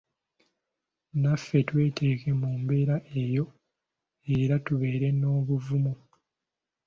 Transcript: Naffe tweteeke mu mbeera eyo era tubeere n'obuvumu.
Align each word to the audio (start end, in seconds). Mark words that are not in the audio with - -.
Naffe 1.21 1.57
tweteeke 1.67 2.29
mu 2.41 2.49
mbeera 2.61 2.95
eyo 3.21 3.45
era 4.37 4.55
tubeere 4.65 5.07
n'obuvumu. 5.19 5.93